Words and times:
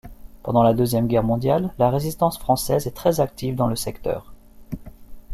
Pendant 0.41 0.63
la 0.63 0.73
Deuxième 0.73 1.05
Guerre 1.05 1.21
mondiale, 1.21 1.75
la 1.77 1.91
Résistance 1.91 2.39
française 2.39 2.87
est 2.87 2.95
très 2.95 3.19
active 3.19 3.55
dans 3.55 3.67
le 3.67 3.75
secteur. 3.75 4.33